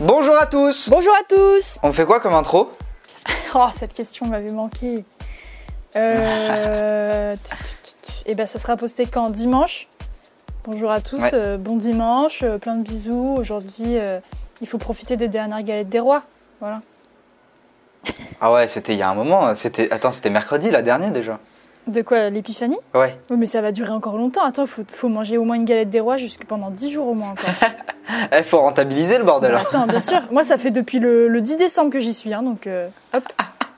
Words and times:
Bonjour 0.00 0.36
à 0.36 0.46
tous 0.46 0.90
Bonjour 0.90 1.12
à 1.14 1.24
tous 1.28 1.78
On 1.82 1.92
fait 1.92 2.04
quoi 2.06 2.20
comme 2.20 2.34
intro? 2.34 2.70
Oh, 3.54 3.66
cette 3.72 3.94
question 3.94 4.26
m'avait 4.26 4.52
manqué. 4.52 5.04
Euh... 5.96 7.34
Et 8.26 8.34
ben, 8.34 8.46
ça 8.46 8.58
sera 8.58 8.76
posté 8.76 9.06
quand? 9.06 9.30
Dimanche? 9.30 9.88
Bonjour 10.64 10.90
à 10.90 11.00
tous, 11.00 11.16
Ouais. 11.18 11.30
euh, 11.32 11.56
bon 11.56 11.76
dimanche, 11.76 12.42
euh, 12.42 12.58
plein 12.58 12.76
de 12.76 12.82
bisous. 12.82 13.34
Aujourd'hui, 13.38 13.98
euh, 13.98 14.20
il 14.60 14.68
faut 14.68 14.76
profiter 14.76 15.16
des 15.16 15.28
dernières 15.28 15.62
galettes 15.62 15.88
des 15.88 16.00
rois. 16.00 16.24
Voilà. 16.60 16.82
Ah 18.40 18.52
ouais, 18.52 18.66
c'était 18.66 18.92
il 18.92 18.98
y 18.98 19.02
a 19.02 19.08
un 19.08 19.14
moment. 19.14 19.54
C'était 19.54 19.90
attends, 19.90 20.12
c'était 20.12 20.30
mercredi 20.30 20.70
la 20.70 20.82
dernière 20.82 21.10
déjà. 21.10 21.38
De 21.88 22.02
quoi, 22.02 22.28
l'épiphanie 22.30 22.78
Ouais. 22.94 23.18
Oui, 23.30 23.36
mais 23.38 23.46
ça 23.46 23.60
va 23.60 23.72
durer 23.72 23.90
encore 23.90 24.16
longtemps. 24.16 24.44
Attends, 24.44 24.66
faut, 24.66 24.82
faut 24.88 25.08
manger 25.08 25.38
au 25.38 25.44
moins 25.44 25.56
une 25.56 25.64
galette 25.64 25.90
des 25.90 26.00
rois 26.00 26.16
jusque 26.18 26.44
pendant 26.44 26.70
10 26.70 26.92
jours 26.92 27.08
au 27.08 27.14
moins 27.14 27.30
encore. 27.30 27.50
Eh, 28.32 28.42
faut 28.42 28.58
rentabiliser 28.58 29.18
le 29.18 29.24
bordel. 29.24 29.52
Bah, 29.52 29.60
attends, 29.60 29.86
bien 29.86 30.00
sûr. 30.00 30.20
Moi, 30.30 30.42
ça 30.42 30.56
fait 30.56 30.70
depuis 30.70 30.98
le, 30.98 31.28
le 31.28 31.40
10 31.42 31.58
décembre 31.58 31.90
que 31.90 31.98
j'y 32.00 32.14
suis, 32.14 32.32
hein, 32.32 32.42
donc 32.42 32.66
euh, 32.66 32.88
hop. 33.14 33.22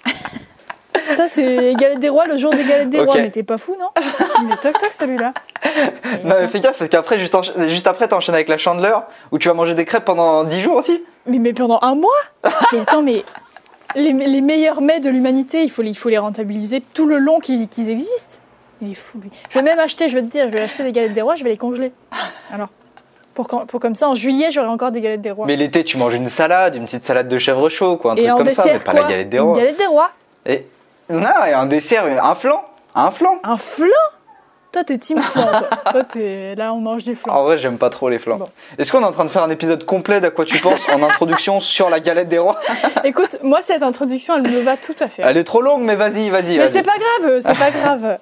Toi, 1.16 1.26
c'est 1.26 1.74
galette 1.74 1.98
des 1.98 2.08
rois 2.08 2.26
le 2.26 2.36
jour 2.38 2.50
des 2.54 2.62
galettes 2.64 2.90
des 2.90 3.00
rois, 3.00 3.16
mais 3.16 3.30
t'es 3.30 3.42
pas 3.42 3.58
fou, 3.58 3.76
non? 3.78 3.88
Est 4.52 4.56
toc 4.62 4.78
toc 4.78 4.92
celui-là. 4.92 5.32
Non 6.24 6.36
mais 6.40 6.46
fais 6.46 6.60
gaffe 6.60 6.78
parce 6.78 6.88
qu'après 6.88 7.18
juste, 7.18 7.34
encha- 7.34 7.68
juste 7.68 7.86
après 7.88 8.06
t'enchaînes 8.08 8.34
avec 8.36 8.48
la 8.48 8.56
chandeleur 8.56 9.04
où 9.32 9.38
tu 9.38 9.48
vas 9.48 9.54
manger 9.54 9.74
des 9.74 9.84
crêpes 9.84 10.04
pendant 10.04 10.44
10 10.44 10.60
jours 10.60 10.76
aussi. 10.76 11.02
Mais, 11.26 11.38
mais 11.38 11.52
pendant 11.52 11.78
un 11.82 11.94
mois? 11.96 12.10
Mais 12.72 12.80
attends, 12.80 13.02
mais 13.02 13.24
les, 13.94 14.12
les 14.12 14.40
meilleurs 14.40 14.80
mets 14.80 15.00
de 15.00 15.10
l'humanité, 15.10 15.62
il 15.62 15.70
faut, 15.70 15.82
les- 15.82 15.90
il 15.90 15.94
faut 15.96 16.08
les 16.08 16.18
rentabiliser 16.18 16.82
tout 16.94 17.06
le 17.06 17.18
long 17.18 17.38
qu'ils 17.40 17.62
existent. 17.90 18.36
Il 18.82 18.92
est 18.92 18.94
fou, 18.94 19.18
lui. 19.20 19.30
Je 19.50 19.58
vais 19.58 19.62
même 19.64 19.78
acheter, 19.78 20.08
je 20.08 20.14
vais 20.14 20.22
te 20.22 20.28
dire, 20.28 20.48
je 20.48 20.52
vais 20.54 20.60
acheter 20.62 20.82
des 20.84 20.92
galettes 20.92 21.12
des 21.12 21.22
rois, 21.22 21.34
je 21.34 21.44
vais 21.44 21.50
les 21.50 21.56
congeler. 21.58 21.92
Alors, 22.52 22.68
pour, 23.34 23.46
quand- 23.46 23.66
pour 23.66 23.78
comme 23.80 23.94
ça, 23.94 24.08
en 24.08 24.14
juillet, 24.14 24.50
j'aurai 24.50 24.68
encore 24.68 24.90
des 24.90 25.00
galettes 25.00 25.20
des 25.20 25.30
rois. 25.30 25.46
Mais 25.46 25.56
l'été 25.56 25.84
tu 25.84 25.96
manges 25.98 26.14
une 26.14 26.26
salade, 26.28 26.76
une 26.76 26.84
petite 26.86 27.04
salade 27.04 27.28
de 27.28 27.38
chèvre 27.38 27.68
chaud 27.68 27.96
quoi, 27.96 28.12
un 28.12 28.16
Et 28.16 28.24
truc 28.24 28.36
comme 28.38 28.50
ça, 28.50 28.64
mais 28.64 28.78
pas 28.78 28.92
quoi 28.92 29.00
la 29.02 29.08
galette 29.08 29.28
des 29.28 29.36
Une 29.36 29.42
rois. 29.44 29.56
galette 29.56 29.78
des 29.78 29.86
rois 29.86 30.10
Et 30.46 30.66
non, 31.10 31.20
et 31.46 31.52
un 31.52 31.66
dessert, 31.66 32.04
un 32.24 32.34
flan, 32.34 32.64
un 32.94 33.10
flan. 33.10 33.38
Un 33.44 33.56
flan? 33.58 33.86
Toi, 34.72 34.84
t'es 34.84 34.98
team 34.98 35.20
flan, 35.20 35.46
toi. 35.46 35.68
Toi, 35.90 36.04
t'es... 36.04 36.54
là, 36.54 36.72
on 36.72 36.80
mange 36.80 37.02
des 37.04 37.16
flans. 37.16 37.34
En 37.34 37.42
vrai, 37.42 37.58
j'aime 37.58 37.76
pas 37.76 37.90
trop 37.90 38.08
les 38.08 38.20
flans. 38.20 38.36
Bon. 38.36 38.48
Est-ce 38.78 38.92
qu'on 38.92 39.00
est 39.00 39.06
en 39.06 39.10
train 39.10 39.24
de 39.24 39.30
faire 39.30 39.42
un 39.42 39.50
épisode 39.50 39.84
complet 39.84 40.20
d'à 40.20 40.30
quoi 40.30 40.44
tu 40.44 40.58
penses 40.58 40.88
en 40.88 41.02
introduction 41.02 41.58
sur 41.60 41.90
la 41.90 41.98
galette 41.98 42.28
des 42.28 42.38
rois 42.38 42.60
Écoute, 43.04 43.38
moi, 43.42 43.60
cette 43.62 43.82
introduction, 43.82 44.36
elle 44.36 44.42
me 44.50 44.60
va 44.60 44.76
tout 44.76 44.94
à 45.00 45.08
fait. 45.08 45.22
Elle 45.24 45.36
est 45.36 45.44
trop 45.44 45.60
longue, 45.60 45.82
mais 45.82 45.96
vas-y, 45.96 46.30
vas-y. 46.30 46.58
Mais 46.58 46.68
c'est 46.68 46.84
pas 46.84 46.96
grave, 46.98 47.40
c'est 47.44 47.58
pas 47.58 47.70
grave. 47.72 48.18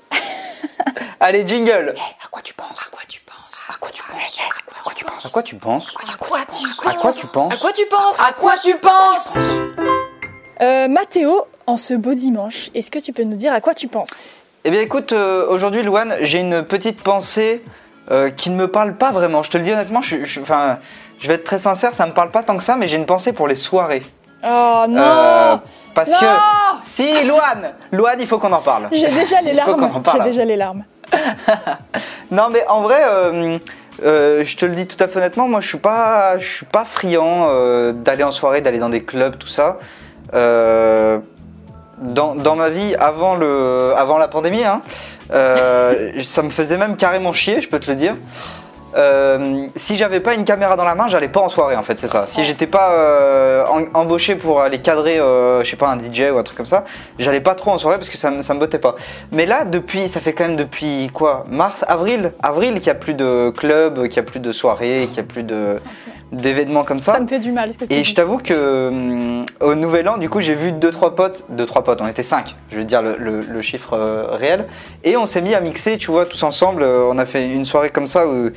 Allez, 1.21 1.47
jingle. 1.47 1.95
À 2.25 2.29
quoi 2.31 2.41
tu 2.41 2.55
penses? 2.55 2.81
À 2.81 2.91
quoi 2.91 3.03
tu 3.07 3.21
penses? 3.21 3.67
À 3.69 3.77
quoi 3.79 3.91
tu 3.91 4.03
penses? 4.03 4.39
À 4.79 4.83
quoi 4.83 4.95
tu 4.95 5.05
penses? 5.05 5.27
À 5.27 5.29
quoi 5.29 5.43
tu 5.43 5.57
penses? 5.57 5.95
À 5.99 6.17
quoi 6.17 6.39
tu 6.47 6.89
À 6.89 6.95
quoi 6.95 7.13
tu 7.13 7.27
penses? 7.27 7.53
À 7.53 7.57
quoi 7.59 7.73
tu 7.73 7.87
penses? 7.87 8.21
À 8.21 8.33
quoi 8.33 8.55
tu 8.63 8.75
penses? 8.77 9.39
Euh, 10.61 10.89
Mathéo, 10.89 11.45
en 11.67 11.77
ce 11.77 11.95
beau 11.95 12.15
dimanche, 12.15 12.71
est-ce 12.75 12.91
que 12.91 12.99
tu 12.99 13.13
peux 13.13 13.25
nous 13.25 13.37
dire 13.37 13.53
à 13.53 13.61
quoi 13.61 13.75
tu 13.75 13.89
penses? 13.89 14.31
Eh 14.65 14.71
bien, 14.71 14.81
écoute, 14.81 15.13
euh, 15.13 15.47
aujourd'hui, 15.49 15.83
Louane, 15.83 16.15
j'ai 16.23 16.41
une 16.41 16.63
petite 16.65 17.03
pensée 17.03 17.63
euh, 18.11 18.31
qui 18.31 18.51
ne 18.51 18.57
me 18.57 18.69
parle 18.69 18.95
pas 18.97 19.13
vraiment. 19.13 19.43
Je 19.43 19.51
te 19.51 19.59
le 19.59 19.65
dis 19.65 19.73
honnêtement, 19.73 20.01
je, 20.01 20.25
je- 20.25 20.41
enfin, 20.41 20.79
je 21.19 21.29
vais 21.29 21.35
être 21.35 21.45
très 21.45 21.59
sincère, 21.59 21.95
ça 21.95 22.07
me 22.07 22.13
parle 22.13 22.31
pas 22.31 22.43
tant 22.43 22.57
que 22.57 22.63
ça, 22.63 22.77
mais 22.77 22.89
j'ai 22.89 22.97
une 22.97 23.07
pensée 23.07 23.33
pour 23.33 23.49
les 23.49 23.55
soirées. 23.55 24.03
Oh 24.47 24.85
non 24.89 25.01
Euh, 25.01 25.57
parce 25.95 26.11
Non 26.13 26.19
que. 26.21 26.27
Si, 26.83 27.25
Louane 27.25 27.73
Louane, 27.93 28.19
il 28.21 28.27
faut 28.27 28.39
qu'on 28.39 28.53
en 28.53 28.61
parle. 28.61 28.89
J'ai 28.93 29.09
déjà 29.09 29.41
les 29.41 29.53
Il 29.53 29.61
faut 29.61 29.75
qu'on 29.75 29.81
larmes. 29.83 29.97
en 29.97 30.01
parle. 30.01 30.23
J'ai 30.23 30.29
déjà 30.31 30.45
les 30.45 30.57
larmes. 30.57 30.85
Non, 32.31 32.49
mais 32.53 32.63
en 32.69 32.83
vrai, 32.83 33.01
euh, 34.05 34.45
je 34.45 34.57
te 34.57 34.67
le 34.67 34.75
dis 34.75 34.87
tout 34.87 35.03
à 35.03 35.09
fait 35.09 35.17
honnêtement, 35.19 35.49
moi, 35.49 35.61
je 35.61 35.69
suis 35.69 35.79
pas, 35.79 36.39
je 36.39 36.47
suis 36.57 36.67
pas 36.67 36.85
friand 36.85 37.47
euh, 37.49 37.93
d'aller 37.93 38.23
en 38.23 38.31
soirée, 38.31 38.61
d'aller 38.61 38.79
dans 38.79 38.91
des 38.91 39.03
clubs, 39.03 39.39
tout 39.39 39.47
ça. 39.49 39.79
Euh, 40.35 41.19
dans, 42.01 42.35
dans 42.35 42.57
ma 42.57 42.71
vie, 42.71 42.95
avant, 42.99 43.35
le, 43.35 43.93
avant 43.97 44.19
la 44.19 44.29
pandémie, 44.29 44.65
hein, 44.65 44.83
euh, 45.33 46.13
ça 46.23 46.43
me 46.43 46.51
faisait 46.51 46.77
même 46.79 46.97
carrément 46.97 47.33
chier, 47.33 47.61
je 47.61 47.69
peux 47.69 47.79
te 47.79 47.91
le 47.91 47.97
dire. 47.97 48.15
Euh, 48.97 49.67
si 49.77 49.99
j'avais 49.99 50.21
pas 50.21 50.35
une 50.35 50.45
caméra 50.45 50.75
dans 50.75 50.85
la 50.85 50.95
main, 50.95 51.09
j'allais 51.09 51.29
pas 51.29 51.41
en 51.41 51.51
soirée 51.51 51.77
en 51.77 51.83
fait, 51.83 51.99
c'est 51.99 52.07
ça. 52.07 52.27
Si 52.27 52.43
j'étais 52.43 52.67
pas 52.67 52.91
euh, 52.93 53.65
embauché 53.93 54.35
pour 54.35 54.63
aller 54.63 54.79
cadrer, 54.79 55.19
euh, 55.19 55.63
je 55.63 55.69
sais 55.71 55.77
pas, 55.77 55.91
un 55.91 55.99
DJ 55.99 56.33
ou 56.33 56.39
un 56.39 56.43
truc 56.43 56.57
comme 56.57 56.65
ça, 56.67 56.85
j'allais 57.19 57.43
pas 57.43 57.55
trop 57.55 57.71
en 57.73 57.79
soirée 57.79 57.99
parce 57.99 58.09
que 58.09 58.17
ça, 58.17 58.33
ça 58.41 58.55
me 58.55 58.61
bottait 58.61 58.79
pas. 58.79 58.95
Mais 59.31 59.45
là, 59.45 59.67
depuis, 59.67 60.09
ça 60.09 60.21
fait 60.21 60.33
quand 60.33 60.45
même 60.47 60.57
depuis 60.57 61.11
quoi 61.13 61.45
Mars, 61.51 61.85
avril 61.87 62.33
Avril 62.43 62.75
qu'il 62.75 62.85
n'y 62.85 62.89
a 62.89 62.95
plus 62.95 63.13
de 63.15 63.51
club, 63.51 64.09
qu'il 64.09 64.23
n'y 64.23 64.27
a 64.27 64.31
plus 64.31 64.41
de 64.41 64.53
soirée, 64.53 65.03
qu'il 65.05 65.23
n'y 65.23 65.29
a 65.29 65.31
plus 65.31 65.43
de- 65.43 65.75
d'événements 66.33 66.85
comme 66.85 67.01
ça. 67.01 67.13
Ça 67.13 67.21
me 67.21 67.27
fait 67.27 67.39
du 67.39 67.53
mal 67.53 67.73
ce 67.73 67.79
que 67.79 67.85
tu 67.85 67.93
Et 67.95 68.05
je 68.05 68.15
t'avoue 68.15 68.39
que 68.39 68.89
hum, 68.89 69.47
au 69.61 69.75
nouvel 69.75 70.09
an, 70.09 70.19
du 70.19 70.29
coup, 70.29 70.41
j'ai 70.41 70.55
vu 70.55 70.73
deux 70.73 70.91
trois 70.91 71.15
potes, 71.15 71.45
deux 71.49 71.67
trois 71.67 71.85
potes, 71.85 72.01
on 72.03 72.07
était 72.09 72.23
cinq, 72.23 72.55
je 72.71 72.77
veux 72.77 72.85
dire 72.85 73.03
le, 73.03 73.17
le- 73.19 73.41
le 73.41 73.61
chiffre 73.63 73.95
euh, 73.95 74.25
réel, 74.33 74.67
et 75.05 75.17
on 75.17 75.27
s'est 75.27 75.41
mis 75.43 75.55
à 75.55 75.61
mixer, 75.61 75.97
tu 75.99 76.11
vois, 76.11 76.27
tous 76.27 76.43
ensemble. 76.43 76.83
euh, 76.83 77.09
on 77.11 77.19
a 77.19 77.27
fait 77.27 77.49
une 77.49 77.65
soirée 77.65 77.91
comme 77.91 78.07
ça 78.07 78.29
où, 78.29 78.51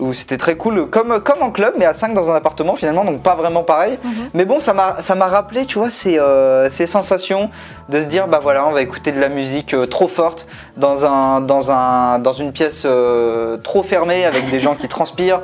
où 0.00 0.12
c'était 0.12 0.38
très 0.38 0.56
cool, 0.56 0.88
comme 0.88 1.20
comme 1.20 1.42
en 1.42 1.50
club, 1.50 1.74
mais 1.78 1.84
à 1.84 1.92
cinq 1.94 2.14
dans 2.14 2.30
un 2.30 2.34
appartement 2.34 2.74
finalement, 2.76 3.04
donc 3.04 3.22
pas 3.22 3.34
vraiment 3.34 3.62
pareil. 3.62 3.98
Mhm. 4.02 4.12
Mais 4.34 4.44
bon, 4.44 4.58
ça 4.60 4.72
m'a 4.72 5.26
rappelé, 5.26 5.66
tu 5.66 5.78
vois, 5.78 5.90
ces, 5.90 6.18
euh, 6.18 6.70
ces 6.70 6.86
sensations 6.86 7.50
de 7.88 8.00
se 8.00 8.06
dire, 8.06 8.26
bah 8.26 8.40
voilà, 8.42 8.66
on 8.66 8.72
va 8.72 8.80
écouter 8.80 9.12
de 9.12 9.20
la 9.20 9.28
musique 9.28 9.74
euh, 9.74 9.86
trop 9.86 10.08
forte 10.08 10.46
dans 10.76 11.04
un 11.04 11.40
dans 11.40 11.70
un 11.70 12.18
dans 12.18 12.32
une 12.32 12.52
pièce 12.52 12.84
euh, 12.86 13.58
trop 13.58 13.82
fermée 13.82 14.24
avec 14.24 14.50
des 14.50 14.60
gens 14.60 14.74
qui 14.74 14.88
transpirent 14.96 15.42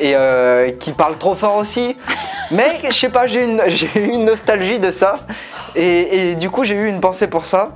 et 0.00 0.14
qui 0.78 0.92
parlent 0.92 1.16
trop 1.16 1.34
fort 1.34 1.56
aussi. 1.56 1.96
Mais 2.50 2.80
je 2.84 2.92
sais 2.92 3.08
pas, 3.08 3.26
j'ai 3.26 3.44
une 3.44 3.62
eu 3.96 3.98
une 4.00 4.24
nostalgie 4.26 4.78
de 4.78 4.90
ça 4.90 5.20
et, 5.74 6.30
et 6.30 6.34
du 6.34 6.50
coup 6.50 6.64
j'ai 6.64 6.74
eu 6.74 6.88
une 6.88 7.00
pensée 7.00 7.28
pour 7.28 7.46
ça. 7.46 7.72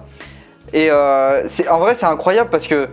Et 0.75 0.91
en 0.92 1.78
vrai 1.78 1.94
c'est 1.94 2.06
incroyable 2.06 2.50
parce 2.50 2.66
que 2.66 2.88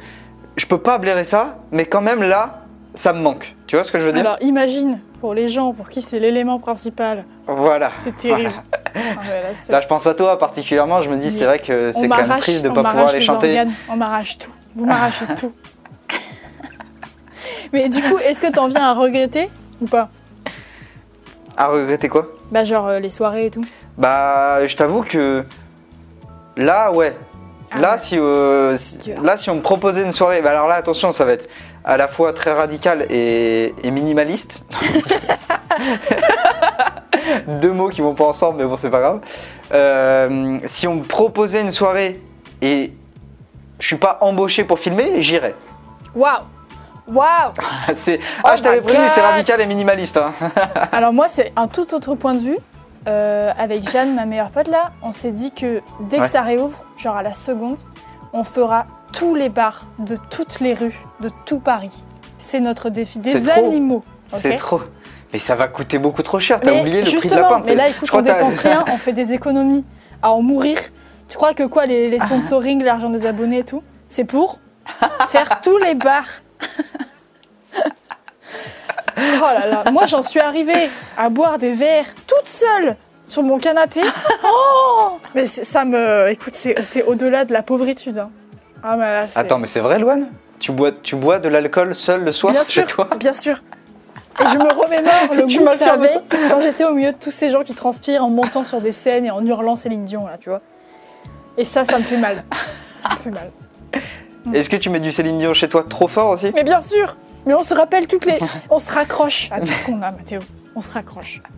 je 0.56 0.66
peux 0.66 0.80
pas 0.80 0.98
blairer 0.98 1.26
ça, 1.26 1.58
mais 1.72 1.86
quand 1.86 2.02
même 2.02 2.24
là 2.24 2.67
ça 2.96 3.14
me 3.14 3.22
manque. 3.22 3.56
Tu 3.68 3.76
vois 3.76 3.84
ce 3.84 3.92
que 3.92 4.00
je 4.00 4.06
veux 4.06 4.12
dire? 4.14 4.22
Alors 4.22 4.38
imagine, 4.42 5.00
pour 5.22 5.34
les 5.34 5.50
gens 5.50 5.74
pour 5.74 5.90
qui 5.90 6.02
c'est 6.02 6.20
l'élément 6.20 6.60
principal, 6.60 7.26
Voilà. 7.48 7.92
c'est 7.96 8.16
terrible. 8.18 8.52
Ah 9.00 9.22
ouais, 9.30 9.44
là, 9.70 9.80
je 9.82 9.86
pense 9.88 10.08
à 10.08 10.16
toi 10.16 10.40
particulièrement. 10.40 11.04
Je 11.04 11.10
me 11.12 11.18
dis, 11.18 11.30
c'est 11.30 11.46
vrai 11.46 11.60
que 11.60 11.92
c'est 11.94 12.08
quand 12.08 12.18
même 12.28 12.40
triste 12.40 12.64
de 12.64 12.70
on 12.70 12.74
pas 12.74 12.84
pouvoir 12.84 13.12
les 13.12 13.20
les 13.20 13.22
chanter. 13.26 13.50
organes, 13.50 13.72
on 13.90 13.96
m'arrache 13.96 14.40
tout. 14.40 14.52
Vous 14.76 14.86
m'arrachez 14.88 15.26
tout. 15.40 15.54
Mais 17.74 17.90
du 17.90 18.02
coup, 18.02 18.18
est-ce 18.18 18.42
que 18.42 18.52
t'en 18.52 18.68
viens 18.70 18.86
à 18.86 18.94
regretter 18.94 19.50
ou 19.82 19.86
pas? 19.86 20.10
À 21.56 21.68
regretter 21.68 22.10
quoi? 22.10 22.28
Bah 22.52 22.64
genre 22.64 22.88
euh, 22.88 23.00
les 23.00 23.12
soirées 23.12 23.48
et 23.48 23.52
tout. 23.52 23.64
Bah, 24.00 24.66
je 24.66 24.76
t'avoue 24.76 25.02
que 25.04 25.44
là, 26.56 26.92
ouais. 26.92 27.16
Ah 27.72 27.80
là, 27.80 27.92
ouais. 27.94 27.98
si, 28.00 28.18
euh, 28.18 28.78
si- 28.78 29.12
là, 29.22 29.38
si 29.38 29.50
on 29.50 29.56
me 29.56 29.62
proposait 29.62 30.04
une 30.04 30.12
soirée, 30.12 30.42
bah 30.42 30.52
alors 30.52 30.68
là, 30.68 30.76
attention, 30.76 31.12
ça 31.12 31.26
va 31.26 31.34
être 31.34 31.48
à 31.84 31.98
la 31.98 32.08
fois 32.08 32.34
très 32.34 32.54
radical 32.54 33.06
et, 33.10 33.74
et 33.84 33.92
minimaliste. 33.92 34.62
Deux 37.48 37.72
mots 37.74 37.90
qui 37.90 38.02
vont 38.02 38.14
pas 38.14 38.26
ensemble, 38.26 38.60
mais 38.60 38.66
bon, 38.66 38.76
c'est 38.76 38.90
pas 38.90 39.00
grave. 39.02 39.20
Euh, 39.74 40.60
si 40.66 40.88
on 40.88 40.96
me 40.96 41.04
proposait 41.04 41.62
une 41.62 41.72
soirée 41.72 42.22
et 42.62 42.94
je 43.80 43.88
suis 43.88 43.98
pas 43.98 44.18
embauché 44.22 44.64
pour 44.64 44.80
filmer, 44.80 45.22
j'irais. 45.22 45.56
Waouh 46.16 46.40
Waouh 47.08 47.52
Oh 47.58 47.62
ah, 48.44 48.56
je 48.56 48.64
t'avais 48.64 48.82
prévenu, 48.82 49.08
c'est 49.10 49.22
radical 49.22 49.62
et 49.62 49.66
minimaliste. 49.66 50.18
hein. 50.18 50.34
Alors 50.92 51.14
moi, 51.14 51.28
c'est 51.30 51.52
un 51.56 51.68
tout 51.68 51.94
autre 51.94 52.16
point 52.16 52.34
de 52.34 52.40
vue. 52.40 52.58
Euh, 53.08 53.52
avec 53.58 53.90
Jeanne, 53.90 54.16
ma 54.16 54.26
meilleure 54.26 54.50
pote 54.50 54.68
là, 54.68 54.92
on 55.02 55.12
s'est 55.12 55.32
dit 55.32 55.52
que 55.52 55.82
dès 56.02 56.18
Ouais. 56.18 56.24
que 56.26 56.30
ça 56.30 56.42
réouvre, 56.42 56.78
genre 56.98 57.16
à 57.16 57.24
la 57.24 57.34
seconde, 57.34 57.78
on 58.34 58.44
fera 58.44 58.86
tous 59.14 59.34
les 59.34 59.48
bars 59.50 59.86
de 60.00 60.18
toutes 60.30 60.60
les 60.60 60.74
rues 60.74 61.00
de 61.22 61.30
tout 61.46 61.60
Paris. 61.60 62.04
C'est 62.38 62.60
notre 62.60 62.90
défi. 62.90 63.20
Des 63.20 63.50
animaux. 63.50 64.04
C'est 64.30 64.58
trop. 64.58 64.82
Mais 65.32 65.40
ça 65.40 65.56
va 65.56 65.68
coûter 65.68 66.00
beaucoup 66.00 66.22
trop 66.24 66.40
cher. 66.40 66.60
T'as 66.60 66.80
oublié 66.80 67.02
le 67.02 67.18
prix 67.18 67.30
de 67.30 67.36
la 67.36 67.44
pinte. 67.46 67.64
mais 67.66 67.76
là, 67.76 67.90
écoute, 67.90 68.10
on 68.14 68.22
dépense 68.22 68.58
rien, 68.60 68.84
on 68.92 68.98
fait 68.98 69.14
des 69.14 69.32
économies 69.34 69.86
à 70.22 70.32
en 70.32 70.42
mourir. 70.42 70.78
Tu 71.30 71.38
crois 71.38 71.54
que 71.54 71.64
quoi, 71.64 71.86
les, 71.86 72.10
les 72.10 72.20
sponsoring, 72.28 72.84
l'argent 72.84 73.10
des 73.10 73.26
abonnés 73.26 73.60
et 73.60 73.64
tout, 73.64 73.84
c'est 74.08 74.24
pour 74.26 74.60
faire 75.30 75.62
tous 75.62 75.78
les 75.78 75.96
bars 75.96 76.26
Oh 79.42 79.54
là 79.60 79.68
là, 79.68 79.92
moi 79.92 80.06
j'en 80.06 80.22
suis 80.22 80.40
arrivée 80.40 80.90
à 81.18 81.30
boire 81.30 81.58
des 81.58 81.74
verres 81.74 82.06
toute 82.26 82.48
seule 82.48 82.96
sur 83.26 83.44
mon 83.44 83.60
canapé. 83.60 84.02
Oh 84.44 85.20
mais 85.36 85.48
ça 85.48 85.84
me. 85.86 86.30
Écoute, 86.30 86.54
c'est 86.54 87.04
au-delà 87.04 87.46
de 87.46 87.54
la 87.54 87.62
pauvritude. 87.62 88.18
hein. 88.20 88.30
Ah, 88.84 88.96
mais 88.96 89.12
là, 89.12 89.26
Attends, 89.36 89.58
mais 89.60 89.68
c'est 89.68 89.80
vrai, 89.80 90.00
Loane? 90.00 90.28
Tu 90.60 90.72
bois, 90.72 90.92
tu 90.92 91.16
bois 91.16 91.40
de 91.40 91.50
l'alcool 91.50 91.94
seul 91.96 92.24
le 92.24 92.32
soir 92.32 92.54
Bien 92.54 92.64
chez 92.64 92.72
sûr, 92.82 92.86
toi? 92.88 93.08
bien 93.20 93.34
sûr. 93.34 93.62
Et 94.40 94.44
je 94.52 94.58
me 94.58 94.72
remémore 94.72 95.34
le 95.36 95.44
goût 95.48 95.66
que 95.70 95.76
ça 95.76 95.94
avait 95.94 96.20
quand 96.50 96.62
j'étais 96.62 96.84
au 96.86 96.94
milieu 96.94 97.12
de 97.12 97.18
tous 97.18 97.32
ces 97.32 97.50
gens 97.50 97.64
qui 97.64 97.74
transpirent 97.74 98.24
en 98.24 98.30
montant 98.30 98.64
sur 98.64 98.82
des 98.82 98.92
scènes 98.92 99.26
et 99.26 99.32
en 99.32 99.44
hurlant 99.46 99.76
Céline 99.76 100.06
Dion, 100.06 100.26
là, 100.28 100.38
tu 100.40 100.50
vois. 100.50 100.62
Et 101.58 101.66
ça, 101.66 101.86
ça 101.86 101.98
me 101.98 102.04
fait 102.04 102.18
mal. 102.18 102.44
Ça 103.04 103.10
me 103.16 103.20
fait 103.20 103.30
mal. 103.32 103.52
Est-ce 104.54 104.70
que 104.70 104.78
tu 104.78 104.90
mets 104.90 105.00
du 105.00 105.12
Céline 105.12 105.38
Dion 105.40 105.54
chez 105.54 105.68
toi 105.68 105.84
trop 105.88 106.08
fort 106.08 106.30
aussi? 106.30 106.52
Mais 106.56 106.64
bien 106.64 106.82
sûr 106.82 107.18
Mais 107.48 107.54
on 107.54 107.64
se 107.64 107.74
rappelle 107.74 108.06
toutes 108.08 108.26
les... 108.26 108.38
On 108.70 108.78
se 108.80 108.92
raccroche 108.92 109.48
à 109.52 109.60
tout 109.62 109.68
ce 109.72 109.86
qu'on 109.86 110.02
a, 110.02 110.12
Mathéo. 110.12 110.42
On 110.76 110.82
se 110.82 110.92
raccroche. 110.92 111.42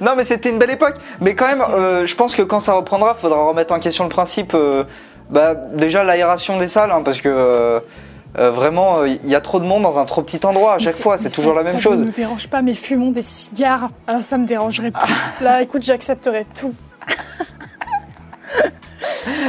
Non, 0.00 0.12
mais 0.16 0.24
c'était 0.24 0.50
une 0.50 0.58
belle 0.58 0.70
époque. 0.70 0.94
Mais 1.20 1.34
quand 1.34 1.48
même, 1.48 1.62
euh, 1.68 2.06
je 2.06 2.14
pense 2.14 2.34
que 2.36 2.42
quand 2.42 2.60
ça 2.60 2.74
reprendra, 2.74 3.14
faudra 3.14 3.42
remettre 3.48 3.74
en 3.74 3.80
question 3.80 4.04
le 4.04 4.10
principe. 4.10 4.52
euh, 4.54 4.84
bah, 5.30 5.54
déjà 5.54 6.04
l'aération 6.04 6.58
des 6.58 6.68
salles, 6.68 6.90
hein, 6.92 7.02
parce 7.04 7.20
que 7.20 7.28
euh, 7.28 7.80
euh, 8.38 8.50
vraiment, 8.52 9.04
il 9.04 9.26
y 9.28 9.34
a 9.34 9.40
trop 9.40 9.58
de 9.58 9.64
monde 9.64 9.82
dans 9.82 9.98
un 9.98 10.04
trop 10.04 10.22
petit 10.22 10.44
endroit 10.46 10.74
à 10.74 10.78
chaque 10.78 10.94
fois. 10.94 11.18
C'est 11.18 11.30
toujours 11.30 11.52
ça- 11.54 11.58
la 11.58 11.64
même 11.64 11.72
ça 11.76 11.82
chose. 11.82 11.98
ne 12.00 12.04
nous 12.04 12.10
dérange 12.12 12.48
pas, 12.48 12.62
mais 12.62 12.74
fumons 12.74 13.10
des 13.10 13.22
cigares. 13.22 13.90
Alors 14.06 14.22
ça 14.22 14.38
me 14.38 14.46
dérangerait 14.46 14.90
pas. 14.92 15.06
Là, 15.40 15.62
écoute, 15.62 15.82
j'accepterais 15.82 16.46
tout. 16.58 16.74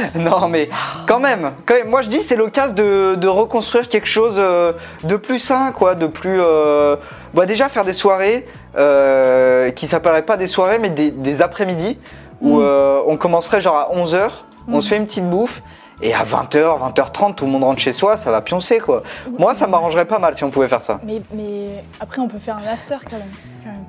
Non, 0.14 0.48
mais 0.48 0.68
quand 1.06 1.20
même, 1.20 1.52
quand 1.66 1.74
même, 1.74 1.88
moi 1.88 2.02
je 2.02 2.08
dis 2.08 2.22
c'est 2.22 2.36
l'occasion 2.36 2.74
de, 2.74 3.14
de 3.16 3.28
reconstruire 3.28 3.88
quelque 3.88 4.06
chose 4.08 4.36
euh, 4.38 4.72
de 5.04 5.16
plus 5.16 5.38
sain, 5.38 5.72
quoi, 5.72 5.94
de 5.94 6.06
plus. 6.06 6.38
euh, 6.40 6.96
bah, 7.34 7.46
déjà 7.46 7.68
faire 7.68 7.84
des 7.84 7.92
soirées 7.94 8.46
euh, 8.76 9.70
qui 9.70 9.86
s'appelleraient 9.86 10.22
pas 10.22 10.36
des 10.36 10.46
soirées, 10.46 10.78
mais 10.78 10.90
des, 10.90 11.10
des 11.10 11.42
après-midi 11.42 11.98
où 12.40 12.58
Mm. 12.58 12.62
euh, 12.62 13.00
on 13.06 13.16
commencerait 13.16 13.60
genre 13.60 13.76
à 13.76 13.88
11h, 13.94 14.28
on 14.68 14.78
Mm. 14.78 14.80
se 14.82 14.88
fait 14.88 14.96
une 14.96 15.06
petite 15.06 15.28
bouffe. 15.30 15.62
Et 16.04 16.12
à 16.14 16.24
20h, 16.24 16.80
20h30, 16.80 17.36
tout 17.36 17.44
le 17.44 17.52
monde 17.52 17.62
rentre 17.62 17.80
chez 17.80 17.92
soi, 17.92 18.16
ça 18.16 18.32
va 18.32 18.40
pioncer 18.40 18.80
quoi. 18.80 19.04
Moi, 19.38 19.54
ça 19.54 19.68
m'arrangerait 19.68 20.06
pas 20.06 20.18
mal 20.18 20.34
si 20.34 20.42
on 20.42 20.50
pouvait 20.50 20.66
faire 20.66 20.82
ça. 20.82 20.98
Mais, 21.04 21.22
mais 21.32 21.84
après, 22.00 22.20
on 22.20 22.26
peut 22.26 22.40
faire 22.40 22.56
un 22.56 22.72
after 22.72 22.96
quand 23.08 23.18
même. 23.18 23.28
quand 23.62 23.70
même. 23.70 23.84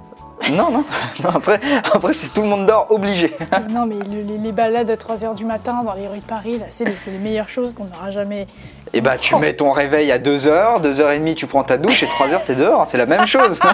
Non, 0.51 0.71
non, 0.71 0.83
non, 1.23 1.29
après, 1.35 1.59
après 1.93 2.13
c'est 2.13 2.27
tout 2.33 2.41
le 2.41 2.47
monde 2.47 2.65
dort, 2.65 2.87
obligé. 2.89 3.33
Non, 3.69 3.85
mais 3.85 3.95
le- 3.95 4.21
les, 4.21 4.37
les 4.37 4.51
balades 4.51 4.89
à 4.89 4.95
3h 4.95 5.35
du 5.35 5.45
matin 5.45 5.83
dans 5.85 5.93
les 5.93 6.07
rues 6.07 6.19
de 6.19 6.25
Paris, 6.25 6.57
là, 6.59 6.65
c'est 6.69 6.85
les, 6.85 6.93
les 7.07 7.17
meilleures 7.17 7.49
choses 7.49 7.73
qu'on 7.73 7.85
n'aura 7.85 8.11
jamais. 8.11 8.47
Et 8.93 9.01
bah, 9.01 9.17
tu 9.17 9.35
Oh. 9.35 9.39
mets 9.39 9.53
ton 9.53 9.71
réveil 9.71 10.11
à 10.11 10.19
2h, 10.19 10.81
2h30, 10.81 11.33
tu 11.35 11.47
prends 11.47 11.63
ta 11.63 11.77
douche 11.77 12.03
et 12.03 12.07
3h, 12.07 12.45
t'es 12.45 12.55
dehors, 12.55 12.81
hein, 12.81 12.85
c'est 12.85 12.97
la 12.97 13.05
même 13.05 13.25
chose. 13.25 13.59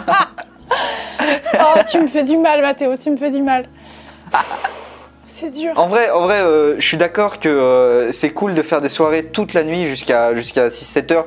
Oh, 1.62 1.80
tu 1.92 2.00
me 2.00 2.08
fais 2.08 2.24
du 2.24 2.38
mal, 2.38 2.62
Mathéo, 2.62 2.96
tu 2.96 3.10
me 3.12 3.18
fais 3.18 3.30
du 3.32 3.42
mal. 3.42 3.68
C'est 5.26 5.52
dur. 5.52 5.74
En 5.76 5.88
vrai, 5.88 6.10
en 6.12 6.22
vrai 6.22 6.40
euh, 6.42 6.76
je 6.80 6.86
suis 6.88 6.98
d'accord 6.98 7.40
que 7.40 7.50
euh, 7.50 8.12
c'est 8.12 8.30
cool 8.32 8.56
de 8.56 8.62
faire 8.62 8.82
des 8.82 8.90
soirées 8.90 9.26
toute 9.26 9.54
la 9.54 9.64
nuit 9.64 9.86
jusqu'à 9.86 10.34
jusqu'à 10.34 10.68
6-7 10.70 11.14
heures. 11.14 11.26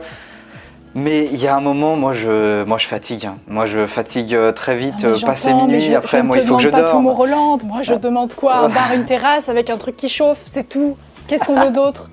Mais 0.94 1.24
il 1.26 1.36
y 1.40 1.46
a 1.48 1.56
un 1.56 1.60
moment, 1.60 1.96
moi 1.96 2.12
je, 2.12 2.64
moi 2.64 2.76
je 2.78 2.86
fatigue. 2.86 3.26
hein. 3.26 3.36
Moi 3.48 3.64
je 3.66 3.86
fatigue 3.86 4.34
euh, 4.34 4.52
très 4.52 4.76
vite, 4.76 4.94
mais 5.02 5.08
euh, 5.08 5.16
mais 5.56 5.62
minuit. 5.66 5.80
je- 5.82 5.94
après, 5.94 6.18
je 6.18 6.22
moi 6.22 6.36
il 6.36 6.46
faut 6.46 6.56
que 6.56 6.62
je 6.62 6.68
demande 6.68 6.82
pas 6.84 6.90
tout 6.90 6.92
dorme. 7.02 7.06
Roland. 7.08 7.58
Moi, 7.66 7.82
je 7.82 7.94
demande 7.94 8.34
quoi? 8.34 8.56
Un 8.56 8.68
bar, 8.68 8.92
une 8.94 9.04
terrasse 9.06 9.48
avec 9.48 9.70
un 9.70 9.78
truc 9.78 9.96
qui 9.96 10.08
chauffe, 10.08 10.40
c'est 10.46 10.68
tout. 10.68 10.96
Qu'est-ce 11.28 11.44
qu'on 11.44 11.58
veut 11.60 11.70
d'autre? 11.70 12.10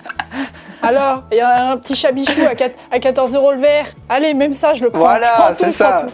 Alors, 0.81 1.23
il 1.31 1.37
y 1.37 1.41
a 1.41 1.71
un 1.71 1.77
petit 1.77 1.95
chabichou 1.95 2.41
à, 2.49 2.55
4 2.55 2.77
à 2.89 2.99
14 2.99 3.33
euros 3.35 3.51
le 3.51 3.57
verre. 3.59 3.87
Allez, 4.07 4.33
même 4.33 4.53
ça, 4.53 4.73
je 4.73 4.83
le 4.83 4.91
prends. 4.91 4.99
Voilà, 4.99 5.53
c'est 5.57 5.71
ça. 5.73 6.05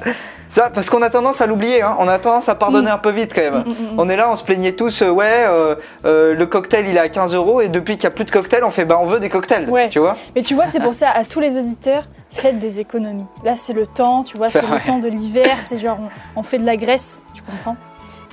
Ça, 0.49 0.69
parce 0.73 0.89
qu'on 0.89 1.01
a 1.01 1.09
tendance 1.09 1.41
à 1.41 1.47
l'oublier. 1.47 1.81
hein. 1.81 1.95
On 1.99 2.07
a 2.07 2.17
tendance 2.17 2.47
à 2.49 2.55
pardonner 2.55 2.89
un 2.89 2.97
peu 2.97 3.09
vite 3.09 3.33
quand 3.33 3.41
même. 3.41 3.63
Mm, 3.65 3.69
mm, 3.69 3.73
mm. 3.95 3.99
On 3.99 4.09
est 4.09 4.15
là, 4.15 4.29
on 4.31 4.35
se 4.35 4.43
plaignait 4.43 4.71
tous. 4.73 5.01
euh, 5.01 5.09
ouais, 5.09 5.45
euh, 5.47 5.75
euh, 6.05 6.33
le 6.33 6.45
cocktail 6.45 6.87
il 6.87 6.95
est 6.95 6.99
à 6.99 7.09
15 7.09 7.33
euros 7.35 7.61
et 7.61 7.67
depuis 7.69 7.97
qu'il 7.97 8.07
n'y 8.07 8.13
a 8.13 8.15
plus 8.15 8.25
de 8.25 8.31
cocktail, 8.31 8.63
on 8.63 8.71
fait 8.71 8.85
bah 8.85 8.97
on 9.01 9.05
veut 9.05 9.19
des 9.19 9.29
cocktails. 9.29 9.69
Ouais. 9.69 9.89
Tu 9.89 9.99
vois 9.99 10.15
Mais 10.35 10.41
tu 10.41 10.55
vois, 10.55 10.65
c'est 10.67 10.79
pour 10.79 10.93
ça, 10.93 11.09
à 11.09 11.23
tous 11.25 11.39
les 11.39 11.57
auditeurs, 11.57 12.03
faites 12.31 12.59
des 12.59 12.79
économies. 12.79 13.25
Là, 13.43 13.55
c'est 13.55 13.73
le 13.73 13.85
temps, 13.85 14.23
tu 14.23 14.37
vois, 14.37 14.49
c'est 14.49 14.59
Ouais. 14.63 14.79
le 14.81 14.85
temps 14.87 14.99
de 14.99 15.07
l'hiver, 15.09 15.57
c'est 15.65 15.77
genre, 15.77 15.97
on, 16.35 16.39
on 16.39 16.43
fait 16.43 16.57
de 16.59 16.65
la 16.65 16.77
graisse, 16.77 17.21
tu 17.33 17.41
comprends 17.41 17.75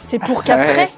C'est 0.02 0.18
pour 0.18 0.44
qu'après. 0.44 0.76
Ouais. 0.76 0.88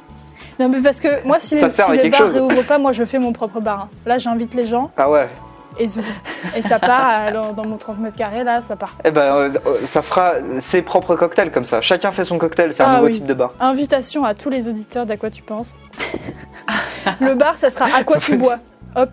Non, 0.61 0.69
mais 0.69 0.81
parce 0.81 1.01
que 1.01 1.27
moi, 1.27 1.39
si 1.41 1.55
les, 1.57 1.69
si 1.69 1.93
les 1.97 2.11
bars 2.11 2.31
réouvrent 2.31 2.65
pas, 2.65 2.79
moi, 2.79 2.93
je 2.93 3.05
fais 3.05 3.19
mon 3.19 3.33
propre 3.33 3.61
bar. 3.61 3.81
hein. 3.81 3.89
Là, 4.07 4.19
j'invite 4.19 4.55
les 4.55 4.67
gens 4.67 4.91
Ah 4.97 5.11
ouais. 5.11 5.29
Et. 5.79 5.89
Et 6.57 6.63
ça 6.63 6.79
part 6.79 7.09
euh, 7.35 7.53
dans, 7.53 7.65
mon 7.65 7.77
30 7.77 7.99
mètres 7.99 8.17
carrés, 8.17 8.45
là, 8.45 8.61
ça 8.61 8.77
part. 8.77 8.97
Eh 9.05 9.11
ben, 9.11 9.23
euh, 9.23 9.51
euh, 9.67 9.79
ça 9.87 10.03
fera 10.03 10.35
ses 10.61 10.83
propres 10.83 11.17
cocktails 11.17 11.51
comme 11.51 11.65
ça. 11.65 11.81
Chacun 11.81 12.13
fait 12.13 12.25
son 12.25 12.39
cocktail. 12.39 12.73
C'est 12.73 12.83
un 12.83 12.87
Ah 12.87 12.95
nouveau 12.97 13.07
oui. 13.07 13.15
type 13.15 13.27
de 13.27 13.35
bar. 13.35 13.53
Invitation 13.61 14.25
à 14.25 14.35
tous 14.35 14.51
les 14.51 14.69
auditeurs 14.69 15.07
d'À 15.07 15.17
quoi 15.17 15.31
tu 15.31 15.43
penses. 15.43 15.81
le 17.21 17.35
bar, 17.35 17.57
ça 17.57 17.71
sera 17.71 17.87
À 17.97 18.05
quoi 18.05 18.19
tu 18.19 18.37
bois. 18.37 18.57
Hop. 18.97 19.11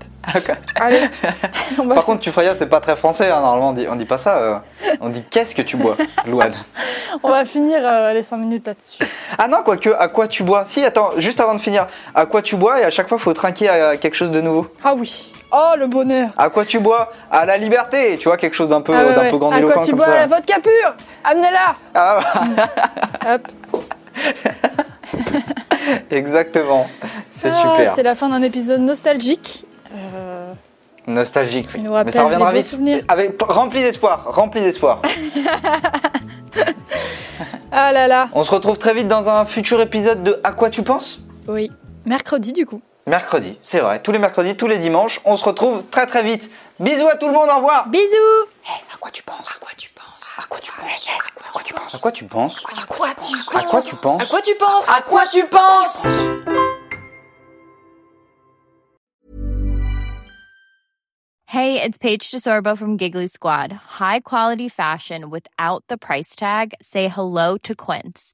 Allez. 0.80 1.10
On 1.80 1.88
va 1.88 1.96
Par 1.96 2.06
contre, 2.06 2.20
tu 2.20 2.30
ferais 2.32 2.46
gaffe, 2.46 2.58
c'est 2.60 2.68
pas 2.68 2.80
très 2.80 2.96
français. 2.96 3.32
hein, 3.32 3.42
Normalement, 3.42 3.70
on 3.70 3.74
dit, 3.74 3.88
on 3.90 3.96
dit 3.96 4.06
pas 4.06 4.20
ça. 4.20 4.38
euh. 4.38 4.56
On 5.00 5.10
dit 5.10 5.24
qu'est-ce 5.28 5.56
que 5.56 5.64
tu 5.64 5.76
bois, 5.76 5.98
Louane? 6.28 6.54
On 7.24 7.30
va 7.30 7.44
finir 7.46 7.80
euh, 7.84 8.14
les 8.14 8.22
5 8.22 8.38
minutes 8.38 8.68
là-dessus. 8.68 9.04
Ah 9.40 9.48
non, 9.48 9.64
quoique, 9.66 9.90
à 9.90 10.08
quoi 10.08 10.28
tu 10.28 10.44
bois? 10.44 10.64
Si, 10.66 10.86
attends, 10.86 11.10
juste 11.18 11.40
avant 11.40 11.56
de 11.56 11.60
finir, 11.60 11.88
à 12.14 12.28
quoi 12.28 12.44
tu 12.44 12.56
bois? 12.58 12.80
Et 12.80 12.84
à 12.84 12.92
chaque 12.92 13.10
fois, 13.10 13.18
faut 13.18 13.34
trinquer 13.34 13.70
à 13.70 13.98
quelque 13.98 14.14
chose 14.16 14.30
de 14.32 14.40
nouveau. 14.40 14.68
Ah 14.84 14.94
oui. 14.96 15.34
Oh, 15.52 15.74
le 15.78 15.88
bonheur. 15.88 16.30
À 16.38 16.50
quoi 16.50 16.66
tu 16.66 16.80
bois? 16.80 17.12
À 17.30 17.46
la 17.46 17.58
liberté, 17.58 18.18
tu 18.18 18.30
vois, 18.30 18.38
quelque 18.38 18.54
chose 18.54 18.70
d'un 18.70 18.82
peu, 18.82 18.94
Ah 18.96 19.00
ouais, 19.06 19.14
d'un 19.14 19.22
ouais. 19.24 19.30
peu 19.30 19.36
À 19.36 19.62
quoi 19.62 19.84
tu 19.84 19.90
comme 19.92 19.98
bois? 19.98 20.06
ça. 20.06 20.16
La 20.16 20.28
vodka 20.28 20.60
pure 20.62 20.96
Amenez-la 21.24 21.76
Ah, 21.94 22.20
Hop. 23.36 23.48
exactement. 26.12 26.88
C'est 27.30 27.50
Ah, 27.50 27.52
super. 27.52 27.92
C'est 27.92 28.04
la 28.04 28.16
fin 28.16 28.30
d'un 28.30 28.42
épisode 28.42 28.82
nostalgique. 28.82 29.66
Euh, 29.94 30.54
Nostalgique. 31.08 31.68
Nous 31.78 31.92
Mais 32.06 32.12
ça 32.12 32.24
reviendra 32.24 32.52
vite. 32.54 32.78
Avec, 33.08 33.42
rempli 33.42 33.82
d'espoir, 33.82 34.24
rempli 34.28 34.62
d'espoir. 34.62 35.02
Ah 37.74 37.94
là 37.94 38.06
là. 38.08 38.28
On 38.34 38.44
se 38.44 38.52
retrouve 38.52 38.78
très 38.78 38.94
vite 38.94 39.08
dans 39.08 39.30
un 39.30 39.46
futur 39.46 39.80
épisode 39.80 40.24
de 40.24 40.42
À 40.44 40.52
quoi 40.52 40.70
tu 40.70 40.84
penses? 40.84 41.22
Oui. 41.48 41.72
Mercredi, 42.06 42.52
du 42.52 42.66
coup. 42.66 42.82
Mercredi, 43.08 43.58
c'est 43.64 43.80
vrai. 43.80 44.02
Tous 44.02 44.12
les 44.12 44.20
mercredis, 44.20 44.56
tous 44.56 44.68
les 44.68 44.78
dimanches. 44.78 45.20
On 45.26 45.36
se 45.36 45.44
retrouve 45.44 45.84
très 45.90 46.06
très 46.06 46.24
vite. 46.24 46.52
Bisous 46.80 47.08
à 47.08 47.16
tout 47.16 47.28
le 47.28 47.34
monde, 47.34 47.50
au 47.52 47.56
revoir. 47.56 47.88
Bisous 47.88 48.06
À 48.94 48.98
quoi 49.00 49.10
tu 49.12 49.24
penses? 49.24 49.50
À 49.56 49.60
quoi 49.60 49.72
tu 49.76 49.90
penses? 49.90 50.38
À 50.38 50.48
quoi 50.48 50.60
tu 50.60 50.72
penses? 50.72 51.10
À 51.10 51.50
quoi 51.52 51.62
tu 51.64 51.74
penses? 51.74 51.94
À 51.96 52.00
quoi 52.00 52.12
tu 52.12 52.26
penses? 52.26 52.64
À 52.76 52.84
quoi 52.84 53.12
tu 53.12 53.16
penses 53.16 53.52
À 53.56 53.66
quoi 53.66 53.82
tu 53.82 53.96
penses? 53.96 54.22
À 54.22 54.26
quoi 54.28 54.42
tu 54.42 54.56
penses? 54.56 54.90
À 54.90 55.02
quoi 55.02 55.28
tu 55.32 55.46
penses? 55.48 56.08
Hey, 61.48 61.82
it's 61.82 61.98
Paige 61.98 62.32
DeSorbo 62.32 62.78
from 62.78 62.98
Giggly 62.98 63.28
Squad. 63.28 63.74
High 63.74 64.22
quality 64.22 64.70
fashion 64.70 65.30
without 65.30 65.84
the 65.90 65.98
price 65.98 66.34
tag. 66.36 66.74
Say 66.82 67.10
hello 67.10 67.58
to 67.58 67.76
Quince. 67.76 68.34